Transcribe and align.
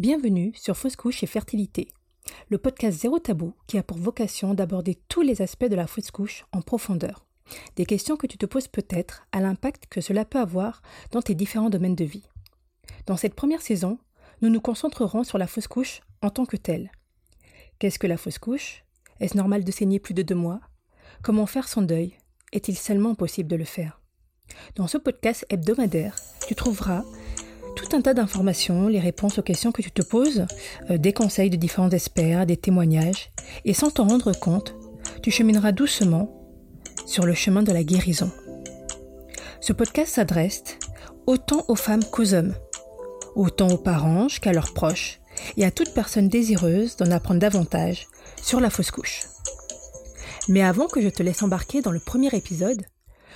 Bienvenue 0.00 0.54
sur 0.54 0.78
Fausse 0.78 0.96
couche 0.96 1.22
et 1.22 1.26
fertilité, 1.26 1.92
le 2.48 2.56
podcast 2.56 2.98
zéro 2.98 3.18
tabou 3.18 3.52
qui 3.66 3.76
a 3.76 3.82
pour 3.82 3.98
vocation 3.98 4.54
d'aborder 4.54 4.98
tous 5.08 5.20
les 5.20 5.42
aspects 5.42 5.66
de 5.66 5.74
la 5.74 5.86
fausse 5.86 6.10
couche 6.10 6.46
en 6.52 6.62
profondeur. 6.62 7.26
Des 7.76 7.84
questions 7.84 8.16
que 8.16 8.26
tu 8.26 8.38
te 8.38 8.46
poses 8.46 8.66
peut-être 8.66 9.26
à 9.32 9.40
l'impact 9.40 9.88
que 9.90 10.00
cela 10.00 10.24
peut 10.24 10.38
avoir 10.38 10.80
dans 11.10 11.20
tes 11.20 11.34
différents 11.34 11.68
domaines 11.68 11.96
de 11.96 12.06
vie. 12.06 12.24
Dans 13.04 13.18
cette 13.18 13.34
première 13.34 13.60
saison, 13.60 13.98
nous 14.40 14.48
nous 14.48 14.62
concentrerons 14.62 15.22
sur 15.22 15.36
la 15.36 15.46
fausse 15.46 15.68
couche 15.68 16.00
en 16.22 16.30
tant 16.30 16.46
que 16.46 16.56
telle. 16.56 16.90
Qu'est-ce 17.78 17.98
que 17.98 18.06
la 18.06 18.16
fausse 18.16 18.38
couche 18.38 18.86
Est-ce 19.20 19.36
normal 19.36 19.64
de 19.64 19.70
saigner 19.70 20.00
plus 20.00 20.14
de 20.14 20.22
deux 20.22 20.34
mois? 20.34 20.60
Comment 21.22 21.44
faire 21.44 21.68
son 21.68 21.82
deuil? 21.82 22.14
Est-il 22.52 22.78
seulement 22.78 23.14
possible 23.14 23.50
de 23.50 23.56
le 23.56 23.66
faire? 23.66 24.00
Dans 24.76 24.86
ce 24.86 24.96
podcast 24.96 25.44
hebdomadaire, 25.50 26.16
tu 26.48 26.54
trouveras 26.54 27.04
tout 27.76 27.96
un 27.96 28.00
tas 28.00 28.14
d'informations, 28.14 28.88
les 28.88 29.00
réponses 29.00 29.38
aux 29.38 29.42
questions 29.42 29.72
que 29.72 29.82
tu 29.82 29.90
te 29.90 30.02
poses, 30.02 30.46
euh, 30.90 30.98
des 30.98 31.12
conseils 31.12 31.50
de 31.50 31.56
différents 31.56 31.90
experts, 31.90 32.46
des 32.46 32.56
témoignages, 32.56 33.30
et 33.64 33.74
sans 33.74 33.90
t'en 33.90 34.06
rendre 34.06 34.32
compte, 34.32 34.74
tu 35.22 35.30
chemineras 35.30 35.72
doucement 35.72 36.30
sur 37.06 37.26
le 37.26 37.34
chemin 37.34 37.62
de 37.62 37.72
la 37.72 37.82
guérison. 37.82 38.30
Ce 39.60 39.72
podcast 39.72 40.14
s'adresse 40.14 40.62
autant 41.26 41.64
aux 41.68 41.76
femmes 41.76 42.04
qu'aux 42.04 42.34
hommes, 42.34 42.54
autant 43.34 43.68
aux 43.68 43.78
parents 43.78 44.26
qu'à 44.40 44.52
leurs 44.52 44.72
proches, 44.72 45.20
et 45.56 45.64
à 45.64 45.70
toute 45.70 45.94
personne 45.94 46.28
désireuse 46.28 46.96
d'en 46.96 47.10
apprendre 47.10 47.40
davantage 47.40 48.08
sur 48.42 48.60
la 48.60 48.70
fausse 48.70 48.90
couche. 48.90 49.22
Mais 50.48 50.62
avant 50.62 50.88
que 50.88 51.00
je 51.00 51.08
te 51.08 51.22
laisse 51.22 51.42
embarquer 51.42 51.82
dans 51.82 51.92
le 51.92 52.00
premier 52.00 52.34
épisode, 52.34 52.82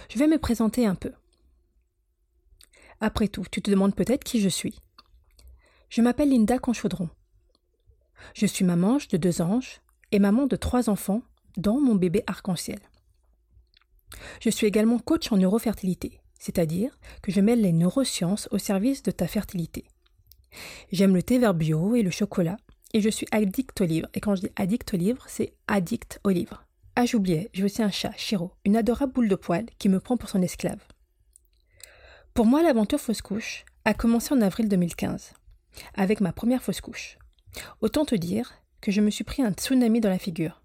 je 0.08 0.18
vais 0.18 0.26
me 0.26 0.38
présenter 0.38 0.86
un 0.86 0.94
peu. 0.94 1.12
Après 3.04 3.28
tout, 3.28 3.44
tu 3.50 3.60
te 3.60 3.70
demandes 3.70 3.94
peut-être 3.94 4.24
qui 4.24 4.40
je 4.40 4.48
suis. 4.48 4.80
Je 5.90 6.00
m'appelle 6.00 6.30
Linda 6.30 6.58
Conchaudron. 6.58 7.10
Je 8.32 8.46
suis 8.46 8.64
maman 8.64 8.96
de 9.10 9.18
deux 9.18 9.42
anges 9.42 9.82
et 10.10 10.18
maman 10.18 10.46
de 10.46 10.56
trois 10.56 10.88
enfants, 10.88 11.20
dont 11.58 11.78
mon 11.78 11.96
bébé 11.96 12.24
arc-en-ciel. 12.26 12.78
Je 14.40 14.48
suis 14.48 14.66
également 14.66 14.98
coach 14.98 15.30
en 15.30 15.36
neurofertilité, 15.36 16.18
c'est-à-dire 16.38 16.98
que 17.20 17.30
je 17.30 17.42
mêle 17.42 17.60
les 17.60 17.74
neurosciences 17.74 18.48
au 18.52 18.56
service 18.56 19.02
de 19.02 19.10
ta 19.10 19.26
fertilité. 19.26 19.84
J'aime 20.90 21.14
le 21.14 21.22
thé 21.22 21.38
vert 21.38 21.52
bio 21.52 21.94
et 21.96 22.02
le 22.02 22.10
chocolat, 22.10 22.56
et 22.94 23.02
je 23.02 23.10
suis 23.10 23.26
addict 23.32 23.82
aux 23.82 23.84
livres. 23.84 24.08
Et 24.14 24.20
quand 24.20 24.34
je 24.34 24.40
dis 24.40 24.52
addict 24.56 24.94
aux 24.94 24.96
livres, 24.96 25.26
c'est 25.28 25.52
addict 25.68 26.20
aux 26.24 26.30
livres. 26.30 26.64
Ah, 26.96 27.04
j'oubliais, 27.04 27.50
j'ai 27.52 27.64
aussi 27.64 27.82
un 27.82 27.90
chat, 27.90 28.12
Chiro, 28.16 28.52
une 28.64 28.78
adorable 28.78 29.12
boule 29.12 29.28
de 29.28 29.36
poil 29.36 29.66
qui 29.78 29.90
me 29.90 30.00
prend 30.00 30.16
pour 30.16 30.30
son 30.30 30.40
esclave. 30.40 30.80
Pour 32.34 32.46
moi, 32.46 32.64
l'aventure 32.64 32.98
fausse 32.98 33.22
couche 33.22 33.64
a 33.84 33.94
commencé 33.94 34.34
en 34.34 34.40
avril 34.40 34.68
2015, 34.68 35.34
avec 35.94 36.20
ma 36.20 36.32
première 36.32 36.64
fausse 36.64 36.80
couche. 36.80 37.16
Autant 37.80 38.04
te 38.04 38.16
dire 38.16 38.54
que 38.80 38.90
je 38.90 39.00
me 39.00 39.10
suis 39.10 39.22
pris 39.22 39.40
un 39.40 39.52
tsunami 39.52 40.00
dans 40.00 40.08
la 40.08 40.18
figure. 40.18 40.60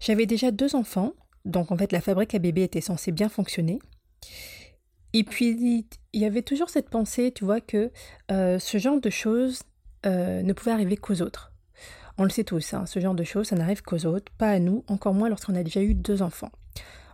J'avais 0.00 0.26
déjà 0.26 0.50
deux 0.50 0.74
enfants, 0.74 1.12
donc 1.44 1.70
en 1.70 1.76
fait 1.76 1.92
la 1.92 2.00
fabrique 2.00 2.34
à 2.34 2.40
bébé 2.40 2.64
était 2.64 2.80
censée 2.80 3.12
bien 3.12 3.28
fonctionner. 3.28 3.78
Et 5.12 5.22
puis 5.22 5.86
il 6.12 6.20
y 6.20 6.24
avait 6.24 6.42
toujours 6.42 6.70
cette 6.70 6.90
pensée, 6.90 7.30
tu 7.30 7.44
vois, 7.44 7.60
que 7.60 7.92
euh, 8.32 8.58
ce 8.58 8.78
genre 8.78 9.00
de 9.00 9.10
choses 9.10 9.62
euh, 10.06 10.42
ne 10.42 10.52
pouvait 10.52 10.72
arriver 10.72 10.96
qu'aux 10.96 11.22
autres. 11.22 11.52
On 12.18 12.24
le 12.24 12.30
sait 12.30 12.42
tous, 12.42 12.74
hein, 12.74 12.84
ce 12.84 12.98
genre 12.98 13.14
de 13.14 13.22
choses, 13.22 13.46
ça 13.46 13.56
n'arrive 13.56 13.82
qu'aux 13.82 14.06
autres, 14.06 14.32
pas 14.38 14.50
à 14.50 14.58
nous, 14.58 14.84
encore 14.88 15.14
moins 15.14 15.28
lorsqu'on 15.28 15.54
a 15.54 15.62
déjà 15.62 15.82
eu 15.82 15.94
deux 15.94 16.20
enfants. 16.20 16.50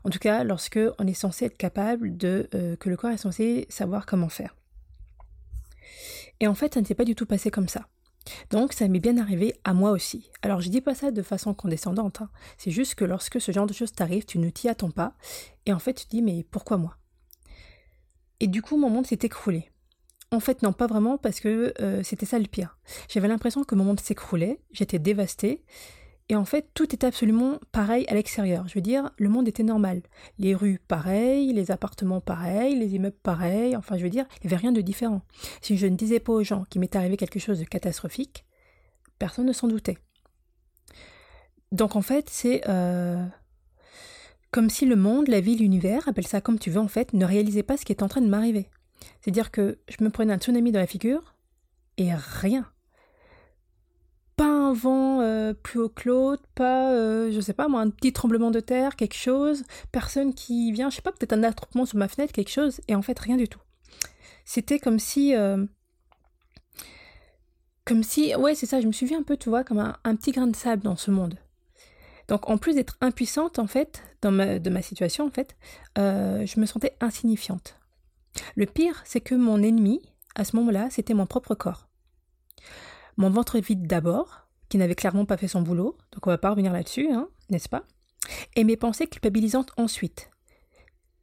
En 0.04 0.10
tout 0.10 0.18
cas, 0.18 0.44
lorsque 0.44 0.80
on 0.98 1.06
est 1.06 1.14
censé 1.14 1.46
être 1.46 1.56
capable 1.56 2.16
de 2.16 2.48
euh, 2.54 2.76
que 2.76 2.88
le 2.88 2.96
corps 2.96 3.10
est 3.10 3.16
censé 3.16 3.66
savoir 3.68 4.06
comment 4.06 4.28
faire. 4.28 4.56
Et 6.40 6.48
en 6.48 6.54
fait, 6.54 6.74
ça 6.74 6.80
ne 6.80 6.86
s'est 6.86 6.94
pas 6.94 7.04
du 7.04 7.14
tout 7.14 7.26
passé 7.26 7.50
comme 7.50 7.68
ça. 7.68 7.86
Donc, 8.50 8.72
ça 8.72 8.86
m'est 8.88 9.00
bien 9.00 9.18
arrivé 9.18 9.54
à 9.64 9.74
moi 9.74 9.90
aussi. 9.90 10.30
Alors, 10.42 10.60
je 10.60 10.68
dis 10.68 10.80
pas 10.80 10.94
ça 10.94 11.10
de 11.10 11.22
façon 11.22 11.54
condescendante. 11.54 12.20
Hein. 12.22 12.30
C'est 12.58 12.70
juste 12.70 12.94
que 12.94 13.04
lorsque 13.04 13.40
ce 13.40 13.52
genre 13.52 13.66
de 13.66 13.72
choses 13.72 13.92
t'arrive, 13.92 14.24
tu 14.24 14.38
ne 14.38 14.50
t'y 14.50 14.68
attends 14.68 14.90
pas. 14.90 15.14
Et 15.66 15.72
en 15.72 15.78
fait, 15.78 15.94
tu 15.94 16.04
te 16.06 16.10
dis, 16.10 16.22
mais 16.22 16.44
pourquoi 16.50 16.76
moi? 16.76 16.96
Et 18.40 18.46
du 18.48 18.62
coup, 18.62 18.76
mon 18.76 18.90
monde 18.90 19.06
s'est 19.06 19.18
écroulé. 19.22 19.70
En 20.32 20.40
fait, 20.40 20.62
non, 20.62 20.72
pas 20.72 20.86
vraiment, 20.86 21.18
parce 21.18 21.40
que 21.40 21.74
euh, 21.80 22.02
c'était 22.02 22.26
ça 22.26 22.38
le 22.38 22.46
pire. 22.46 22.78
J'avais 23.08 23.28
l'impression 23.28 23.64
que 23.64 23.74
mon 23.74 23.84
monde 23.84 24.00
s'écroulait, 24.00 24.60
j'étais 24.72 24.98
dévastée, 24.98 25.62
et 26.32 26.36
en 26.36 26.46
fait, 26.46 26.70
tout 26.72 26.94
était 26.94 27.06
absolument 27.06 27.58
pareil 27.72 28.06
à 28.08 28.14
l'extérieur. 28.14 28.66
Je 28.66 28.72
veux 28.72 28.80
dire, 28.80 29.10
le 29.18 29.28
monde 29.28 29.48
était 29.48 29.62
normal. 29.62 30.00
Les 30.38 30.54
rues 30.54 30.80
pareilles, 30.88 31.52
les 31.52 31.70
appartements 31.70 32.22
pareils, 32.22 32.74
les 32.74 32.94
immeubles 32.94 33.18
pareils. 33.22 33.76
Enfin, 33.76 33.98
je 33.98 34.02
veux 34.02 34.08
dire, 34.08 34.24
il 34.36 34.46
n'y 34.46 34.54
avait 34.54 34.62
rien 34.62 34.72
de 34.72 34.80
différent. 34.80 35.20
Si 35.60 35.76
je 35.76 35.86
ne 35.86 35.94
disais 35.94 36.20
pas 36.20 36.32
aux 36.32 36.42
gens 36.42 36.64
qu'il 36.70 36.80
m'était 36.80 36.96
arrivé 36.96 37.18
quelque 37.18 37.38
chose 37.38 37.58
de 37.58 37.66
catastrophique, 37.66 38.46
personne 39.18 39.44
ne 39.44 39.52
s'en 39.52 39.68
doutait. 39.68 39.98
Donc 41.70 41.96
en 41.96 42.02
fait, 42.02 42.30
c'est 42.30 42.62
euh, 42.66 43.22
comme 44.52 44.70
si 44.70 44.86
le 44.86 44.96
monde, 44.96 45.28
la 45.28 45.42
vie, 45.42 45.56
l'univers, 45.56 46.08
appelle 46.08 46.26
ça 46.26 46.40
comme 46.40 46.58
tu 46.58 46.70
veux 46.70 46.80
en 46.80 46.88
fait, 46.88 47.12
ne 47.12 47.26
réalisait 47.26 47.62
pas 47.62 47.76
ce 47.76 47.84
qui 47.84 47.92
est 47.92 48.02
en 48.02 48.08
train 48.08 48.22
de 48.22 48.28
m'arriver. 48.28 48.70
C'est-à-dire 49.20 49.50
que 49.50 49.80
je 49.86 50.02
me 50.02 50.08
prenais 50.08 50.32
un 50.32 50.38
tsunami 50.38 50.72
dans 50.72 50.80
la 50.80 50.86
figure 50.86 51.34
et 51.98 52.14
rien 52.14 52.71
un 54.72 54.74
vent 54.74 55.20
euh, 55.20 55.52
plus 55.52 55.80
haut 55.80 55.88
que 55.88 56.08
l'autre, 56.08 56.42
pas, 56.54 56.92
euh, 56.92 57.30
je 57.32 57.40
sais 57.40 57.52
pas 57.52 57.68
moi, 57.68 57.80
un 57.80 57.90
petit 57.90 58.12
tremblement 58.12 58.50
de 58.50 58.60
terre, 58.60 58.96
quelque 58.96 59.16
chose, 59.16 59.64
personne 59.92 60.34
qui 60.34 60.72
vient, 60.72 60.90
je 60.90 60.96
sais 60.96 61.02
pas, 61.02 61.12
peut-être 61.12 61.32
un 61.32 61.42
attroupement 61.42 61.86
sur 61.86 61.98
ma 61.98 62.08
fenêtre, 62.08 62.32
quelque 62.32 62.50
chose, 62.50 62.80
et 62.88 62.94
en 62.94 63.02
fait 63.02 63.18
rien 63.18 63.36
du 63.36 63.48
tout. 63.48 63.60
C'était 64.44 64.78
comme 64.78 64.98
si... 64.98 65.34
Euh, 65.34 65.64
comme 67.84 68.02
si... 68.02 68.34
Ouais, 68.34 68.54
c'est 68.54 68.66
ça, 68.66 68.80
je 68.80 68.86
me 68.86 68.92
suis 68.92 69.06
vue 69.06 69.14
un 69.14 69.22
peu, 69.22 69.36
tu 69.36 69.48
vois, 69.48 69.64
comme 69.64 69.78
un, 69.78 70.16
petit 70.16 70.32
grain 70.32 70.46
de 70.46 70.56
sable 70.56 70.82
dans 70.82 70.96
ce 70.96 71.10
monde. 71.10 71.34
Donc 72.28 72.48
en 72.48 72.56
plus 72.56 72.74
d'être 72.74 72.96
impuissante, 73.00 73.58
en 73.58 73.66
fait, 73.66 74.02
dans 74.22 74.30
ma, 74.30 74.58
de 74.58 74.70
ma 74.70 74.82
situation, 74.82 75.26
en 75.26 75.30
fait, 75.30 75.56
je 75.96 76.60
me 76.60 76.66
sentais 76.66 76.96
insignifiante. 77.00 77.76
Le 78.56 78.66
pire, 78.66 79.02
c'est 79.04 79.20
que 79.20 79.34
mon 79.34 79.62
ennemi, 79.62 80.00
à 80.34 80.44
ce 80.44 80.56
moment-là, 80.56 80.88
c'était 80.90 81.14
mon 81.14 81.26
propre 81.26 81.54
corps. 81.54 81.88
Mon 83.16 83.30
ventre 83.30 83.58
vide 83.58 83.86
d'abord, 83.86 84.42
qui 84.72 84.78
n'avait 84.78 84.94
clairement 84.94 85.26
pas 85.26 85.36
fait 85.36 85.48
son 85.48 85.60
boulot, 85.60 85.98
donc 86.12 86.26
on 86.26 86.30
va 86.30 86.38
pas 86.38 86.48
revenir 86.48 86.72
là-dessus, 86.72 87.06
hein, 87.12 87.28
n'est-ce 87.50 87.68
pas? 87.68 87.84
Et 88.56 88.64
mes 88.64 88.78
pensées 88.78 89.06
culpabilisantes 89.06 89.70
ensuite. 89.76 90.30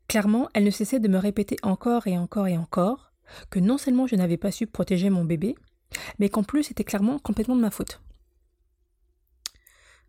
Clairement, 0.07 0.49
elles 0.53 0.65
ne 0.65 0.69
cessaient 0.69 0.99
de 0.99 1.07
me 1.07 1.17
répéter 1.17 1.55
encore 1.63 2.05
et 2.05 2.15
encore 2.15 2.47
et 2.47 2.59
encore 2.59 3.11
que 3.49 3.57
non 3.57 3.79
seulement 3.79 4.05
je 4.05 4.15
n'avais 4.15 4.37
pas 4.37 4.51
su 4.51 4.67
protéger 4.67 5.09
mon 5.09 5.25
bébé, 5.25 5.55
mais 6.19 6.29
qu'en 6.29 6.43
plus 6.43 6.61
c'était 6.61 6.83
clairement 6.83 7.17
complètement 7.17 7.55
de 7.55 7.61
ma 7.61 7.71
faute. 7.71 8.03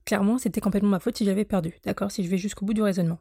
Clairement, 0.05 0.37
c'était 0.37 0.61
complètement 0.61 0.91
ma 0.91 1.01
faute 1.01 1.17
si 1.17 1.25
j'avais 1.25 1.47
perdu, 1.47 1.73
d'accord? 1.83 2.11
Si 2.11 2.23
je 2.23 2.29
vais 2.29 2.37
jusqu'au 2.37 2.67
bout 2.67 2.75
du 2.75 2.83
raisonnement. 2.83 3.21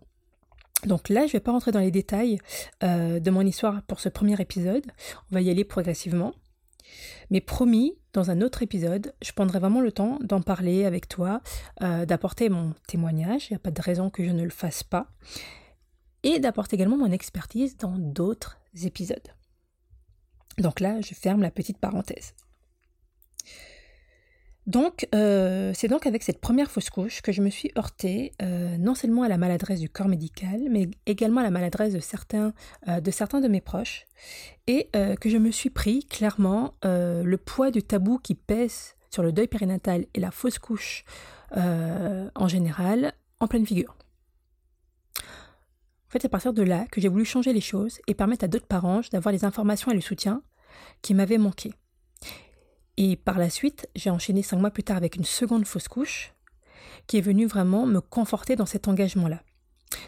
Donc 0.85 1.08
là, 1.08 1.28
je 1.28 1.31
vais 1.31 1.40
pas 1.40 1.53
rentrer 1.53 1.72
dans 1.72 1.79
les 1.79 1.91
détails 1.91 2.40
euh, 2.84 3.22
de 3.22 3.31
mon 3.31 3.46
histoire 3.46 3.84
pour 3.84 4.02
ce 4.02 4.09
premier 4.09 4.35
épisode. 4.41 4.85
On 5.31 5.35
va 5.35 5.40
y 5.40 5.50
aller 5.50 5.63
progressivement. 5.63 6.34
Mais 7.30 7.42
promis, 7.42 7.98
dans 8.14 8.32
un 8.32 8.42
autre 8.42 8.64
épisode, 8.64 9.14
je 9.22 9.32
prendrai 9.32 9.60
vraiment 9.60 9.82
le 9.82 9.92
temps 9.92 10.18
d'en 10.22 10.42
parler 10.42 10.86
avec 10.86 11.08
toi, 11.08 11.42
euh, 11.82 12.06
d'apporter 12.06 12.50
mon 12.50 12.74
témoignage, 12.88 13.50
il 13.50 13.54
n'y 13.54 13.58
a 13.58 13.60
pas 13.60 13.72
de 13.72 13.82
raison 13.82 14.10
que 14.10 14.24
je 14.24 14.32
ne 14.32 14.44
le 14.44 14.50
fasse 14.50 14.84
pas, 14.84 15.08
et 16.24 16.40
d'apporter 16.40 16.76
également 16.76 16.98
mon 16.98 17.12
expertise 17.12 17.78
dans 17.78 17.98
d'autres 17.98 18.58
épisodes. 18.84 19.28
Donc 20.58 20.80
là, 20.80 21.00
je 21.02 21.14
ferme 21.14 21.42
la 21.42 21.52
petite 21.52 21.78
parenthèse. 21.78 22.34
Donc, 24.69 25.07
euh, 25.16 25.72
c'est 25.74 25.88
donc 25.88 26.06
avec 26.06 26.22
cette 26.22 26.40
première 26.40 26.69
fausse 26.69 26.91
couche 26.91 27.24
que 27.24 27.31
je 27.31 27.41
me 27.41 27.50
suis 27.50 27.72
heurtée 27.75 28.34
euh, 28.44 28.78
non 28.78 28.94
seulement 28.94 29.24
à 29.24 29.28
la 29.28 29.40
maladresse 29.40 29.80
du 29.80 29.90
corps 29.90 30.07
médical, 30.07 30.62
mais 30.69 30.88
également 31.07 31.41
à 31.41 31.44
la 31.44 31.50
maladresse 31.50 31.91
de 31.91 32.00
certains, 32.00 32.53
euh, 32.88 33.00
de, 33.02 33.09
certains 33.09 33.41
de 33.41 33.47
mes 33.47 33.62
proches, 33.62 34.06
et 34.68 34.91
que 35.19 35.28
je 35.28 35.38
me 35.38 35.50
suis 35.50 35.72
pris 35.72 36.06
clairement 36.06 36.75
le 36.84 37.35
poids 37.38 37.72
du 37.72 37.81
tabou 37.81 38.20
qui 38.20 38.35
pèse 38.35 38.96
sur 39.09 39.23
le 39.23 39.32
deuil 39.32 39.47
périnatal 39.47 40.05
et 40.14 40.20
la 40.20 40.29
fausse 40.29 40.59
couche 40.59 41.03
en 41.55 42.47
général 42.47 43.14
en 43.40 43.47
pleine 43.47 43.66
figure. 43.66 43.97
En 45.17 46.11
fait, 46.11 46.20
c'est 46.22 46.28
à 46.28 46.29
partir 46.29 46.53
de 46.53 46.61
là 46.61 46.85
que 46.91 47.02
j'ai 47.02 47.08
voulu 47.08 47.26
changer 47.26 47.52
les 47.52 47.61
choses 47.61 47.97
et 48.05 48.14
permettre 48.14 48.46
à 48.46 48.47
d'autres 48.47 48.67
parents 48.67 49.02
d'avoir 49.11 49.34
les 49.34 49.44
informations 49.44 49.91
et 49.91 49.96
le 49.96 50.02
soutien 50.02 50.44
qui 51.02 51.16
m'avaient 51.16 51.40
manqué. 51.40 51.72
Et 52.99 53.16
par 53.16 53.40
la 53.40 53.49
suite, 53.49 53.87
j'ai 53.96 54.09
enchaîné 54.09 54.43
cinq 54.43 54.57
mois 54.57 54.72
plus 54.72 54.84
tard 54.84 54.97
avec 54.97 55.16
une 55.16 55.23
seconde 55.23 55.66
fausse 55.66 55.87
couche 55.87 56.34
qui 57.07 57.17
est 57.17 57.22
venue 57.22 57.47
vraiment 57.47 57.85
me 57.85 58.01
conforter 58.01 58.57
dans 58.57 58.66
cet 58.66 58.90
engagement-là. 58.90 59.41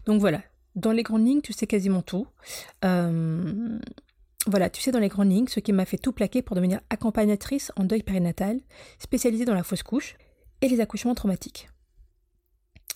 Donc 0.05 0.19
voilà, 0.19 0.41
dans 0.75 0.91
les 0.91 1.01
grandes 1.01 1.25
lignes, 1.25 1.39
tu 1.39 1.53
sais 1.53 1.67
quasiment 1.67 2.01
tout. 2.01 2.27
Euh, 2.83 3.79
voilà, 4.45 4.69
tu 4.69 4.81
sais 4.81 4.91
dans 4.91 4.99
les 4.99 5.07
grandes 5.07 5.31
lignes 5.31 5.47
ce 5.47 5.61
qui 5.61 5.71
m'a 5.71 5.85
fait 5.85 5.97
tout 5.97 6.11
plaquer 6.11 6.41
pour 6.41 6.57
devenir 6.57 6.81
accompagnatrice 6.89 7.71
en 7.77 7.85
deuil 7.85 8.03
périnatal, 8.03 8.59
spécialisée 8.99 9.45
dans 9.45 9.55
la 9.55 9.63
fausse 9.63 9.83
couche 9.83 10.17
et 10.59 10.67
les 10.67 10.81
accouchements 10.81 11.15
traumatiques. 11.15 11.69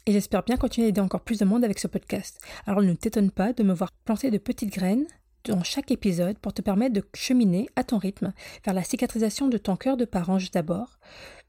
Et 0.08 0.12
j'espère 0.12 0.44
bien 0.44 0.58
continuer 0.58 0.88
à 0.88 0.90
aider 0.90 1.02
encore 1.02 1.22
plus 1.22 1.40
de 1.40 1.46
monde 1.46 1.64
avec 1.64 1.80
ce 1.80 1.88
podcast. 1.88 2.42
Alors 2.68 2.82
ne 2.82 2.94
t'étonne 2.94 3.32
pas 3.32 3.54
de 3.54 3.64
me 3.64 3.74
voir 3.74 3.92
planter 4.04 4.30
de 4.30 4.40
petites 4.40 4.74
graines 4.74 5.08
dans 5.46 5.64
chaque 5.64 5.92
épisode 5.92 6.38
pour 6.40 6.54
te 6.54 6.62
permettre 6.62 6.94
de 6.94 7.04
cheminer 7.14 7.70
à 7.76 7.84
ton 7.84 7.98
rythme 7.98 8.34
vers 8.64 8.74
la 8.74 8.84
cicatrisation 8.84 9.48
de 9.48 9.58
ton 9.58 9.76
cœur 9.76 9.98
de 9.98 10.06
parent 10.06 10.38
d'abord, 10.54 11.00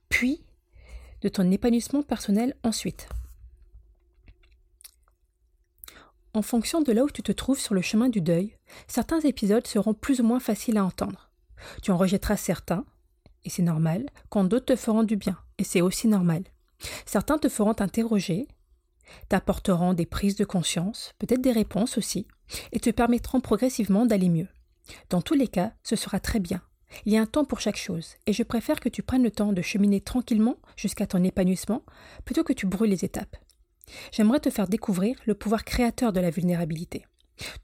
puis 0.09 0.43
de 1.23 1.29
ton 1.29 1.51
épanouissement 1.51 2.03
personnel 2.03 2.55
ensuite. 2.63 3.09
En 6.35 6.43
fonction 6.43 6.83
de 6.83 6.93
là 6.93 7.05
où 7.05 7.11
tu 7.11 7.23
te 7.23 7.33
trouves 7.33 7.59
sur 7.59 7.75
le 7.75 7.81
chemin 7.81 8.11
du 8.11 8.21
deuil, 8.21 8.57
certains 8.89 9.21
épisodes 9.21 9.67
seront 9.67 9.95
plus 9.95 10.21
ou 10.21 10.25
moins 10.25 10.41
faciles 10.41 10.77
à 10.77 10.85
entendre. 10.85 11.31
Tu 11.83 11.91
en 11.91 11.97
rejetteras 11.97 12.37
certains, 12.37 12.85
et 13.45 13.51
c'est 13.51 13.63
normal, 13.63 14.07
quand 14.29 14.45
d'autres 14.45 14.67
te 14.67 14.77
feront 14.77 15.03
du 15.03 15.17
bien, 15.17 15.39
et 15.57 15.65
c'est 15.65 15.81
aussi 15.81 16.09
normal. 16.09 16.45
Certains 17.07 17.39
te 17.39 17.49
feront 17.49 17.73
t'interroger, 17.73 18.47
t'apporteront 19.31 19.95
des 19.95 20.05
prises 20.05 20.37
de 20.37 20.45
conscience, 20.45 21.15
peut-être 21.19 21.41
des 21.41 21.53
réponses 21.53 21.97
aussi, 21.97 22.27
et 22.73 22.81
te 22.81 22.91
permettront 22.91 23.41
progressivement 23.41 24.07
d'aller 24.07 24.29
mieux. 24.29 24.49
Dans 25.11 25.23
tous 25.23 25.35
les 25.35 25.49
cas, 25.49 25.73
ce 25.83 25.97
sera 25.97 26.21
très 26.21 26.41
bien. 26.41 26.63
Il 27.05 27.13
y 27.13 27.17
a 27.17 27.21
un 27.21 27.27
temps 27.27 27.45
pour 27.45 27.61
chaque 27.61 27.77
chose, 27.77 28.15
et 28.27 28.33
je 28.33 28.43
préfère 28.43 28.81
que 28.81 28.89
tu 28.89 29.03
prennes 29.03 29.25
le 29.25 29.31
temps 29.31 29.53
de 29.53 29.63
cheminer 29.63 30.01
tranquillement 30.01 30.57
jusqu'à 30.77 31.07
ton 31.07 31.23
épanouissement, 31.25 31.85
plutôt 32.25 32.45
que 32.45 32.53
tu 32.53 32.67
brûles 32.67 32.91
les 32.91 33.05
étapes. 33.05 33.37
J'aimerais 34.13 34.41
te 34.41 34.51
faire 34.51 34.69
découvrir 34.69 35.17
le 35.27 35.35
pouvoir 35.35 35.65
créateur 35.65 36.13
de 36.13 36.21
la 36.21 36.31
vulnérabilité, 36.31 37.07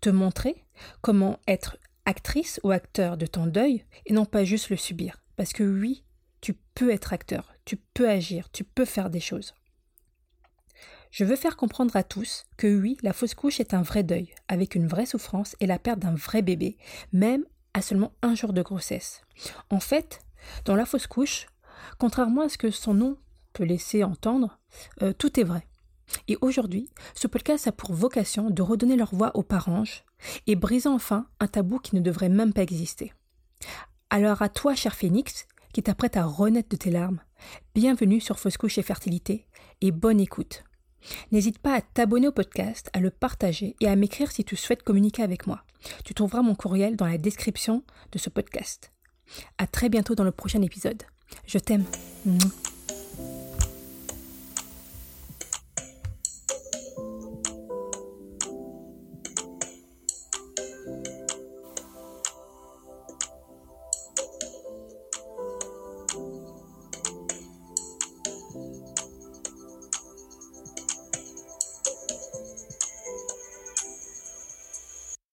te 0.00 0.10
montrer 0.10 0.64
comment 1.00 1.38
être 1.46 1.78
actrice 2.04 2.60
ou 2.62 2.70
acteur 2.70 3.16
de 3.16 3.26
ton 3.26 3.46
deuil 3.46 3.84
et 4.06 4.12
non 4.12 4.24
pas 4.24 4.44
juste 4.44 4.70
le 4.70 4.76
subir. 4.76 5.22
Parce 5.36 5.52
que 5.52 5.62
oui, 5.62 6.04
tu 6.40 6.54
peux 6.74 6.90
être 6.90 7.12
acteur, 7.12 7.52
tu 7.64 7.76
peux 7.76 8.08
agir, 8.08 8.50
tu 8.50 8.64
peux 8.64 8.84
faire 8.84 9.10
des 9.10 9.20
choses. 9.20 9.54
Je 11.12 11.26
veux 11.26 11.36
faire 11.36 11.58
comprendre 11.58 11.94
à 11.94 12.02
tous 12.02 12.46
que 12.56 12.74
oui, 12.74 12.96
la 13.02 13.12
fausse 13.12 13.34
couche 13.34 13.60
est 13.60 13.74
un 13.74 13.82
vrai 13.82 14.02
deuil, 14.02 14.34
avec 14.48 14.74
une 14.74 14.86
vraie 14.86 15.04
souffrance 15.04 15.54
et 15.60 15.66
la 15.66 15.78
perte 15.78 15.98
d'un 15.98 16.14
vrai 16.14 16.40
bébé, 16.40 16.78
même 17.12 17.44
à 17.74 17.82
seulement 17.82 18.14
un 18.22 18.34
jour 18.34 18.54
de 18.54 18.62
grossesse. 18.62 19.20
En 19.68 19.78
fait, 19.78 20.20
dans 20.64 20.74
la 20.74 20.86
fausse 20.86 21.06
couche, 21.06 21.48
contrairement 21.98 22.40
à 22.40 22.48
ce 22.48 22.56
que 22.56 22.70
son 22.70 22.94
nom 22.94 23.18
peut 23.52 23.64
laisser 23.64 24.04
entendre, 24.04 24.58
euh, 25.02 25.12
tout 25.12 25.38
est 25.38 25.44
vrai. 25.44 25.68
Et 26.28 26.38
aujourd'hui, 26.40 26.88
ce 27.14 27.26
podcast 27.26 27.66
a 27.66 27.72
pour 27.72 27.92
vocation 27.92 28.48
de 28.48 28.62
redonner 28.62 28.96
leur 28.96 29.14
voix 29.14 29.36
aux 29.36 29.42
parents 29.42 29.84
et 30.46 30.56
briser 30.56 30.88
enfin 30.88 31.26
un 31.40 31.46
tabou 31.46 31.78
qui 31.78 31.94
ne 31.94 32.00
devrait 32.00 32.30
même 32.30 32.54
pas 32.54 32.62
exister. 32.62 33.12
Alors 34.08 34.40
à 34.40 34.48
toi, 34.48 34.74
cher 34.74 34.94
Phénix, 34.94 35.46
qui 35.74 35.82
t'apprête 35.82 36.16
à 36.16 36.24
renaître 36.24 36.70
de 36.70 36.76
tes 36.76 36.90
larmes, 36.90 37.20
bienvenue 37.74 38.20
sur 38.22 38.38
Fausse 38.38 38.56
Couche 38.56 38.78
et 38.78 38.82
Fertilité 38.82 39.46
et 39.82 39.90
bonne 39.90 40.18
écoute. 40.18 40.64
N'hésite 41.30 41.58
pas 41.58 41.74
à 41.74 41.80
t'abonner 41.80 42.28
au 42.28 42.32
podcast, 42.32 42.90
à 42.92 43.00
le 43.00 43.10
partager 43.10 43.76
et 43.80 43.88
à 43.88 43.96
m'écrire 43.96 44.30
si 44.30 44.44
tu 44.44 44.56
souhaites 44.56 44.82
communiquer 44.82 45.22
avec 45.22 45.46
moi. 45.46 45.64
Tu 46.04 46.14
trouveras 46.14 46.42
mon 46.42 46.54
courriel 46.54 46.96
dans 46.96 47.06
la 47.06 47.18
description 47.18 47.82
de 48.12 48.18
ce 48.18 48.30
podcast. 48.30 48.92
À 49.58 49.66
très 49.66 49.88
bientôt 49.88 50.14
dans 50.14 50.24
le 50.24 50.32
prochain 50.32 50.62
épisode. 50.62 51.02
Je 51.46 51.58
t'aime. 51.58 51.84